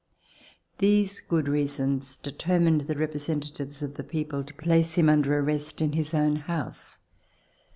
These 0.79 1.19
good 1.21 1.47
reasons 1.47 2.17
determined 2.17 2.81
the 2.87 2.95
representatives 2.95 3.83
of 3.83 3.97
the 3.97 4.03
people 4.03 4.43
to 4.43 4.53
place 4.55 4.95
him 4.95 5.09
under 5.09 5.37
arrest 5.37 5.79
in 5.79 5.91
his 5.93 6.15
own 6.15 6.37
house. 6.37 7.01